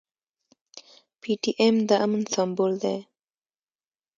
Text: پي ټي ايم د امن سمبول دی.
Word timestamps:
پي 1.19 1.31
ټي 1.41 1.51
ايم 1.61 1.75
د 1.89 1.91
امن 2.05 2.21
سمبول 2.33 2.73
دی. 2.83 2.97